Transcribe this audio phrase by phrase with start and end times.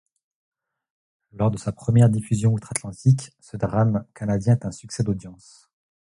[1.31, 5.69] Lors de sa première diffusion outre-atlantique, ce drame canadien est un succès d'audiences.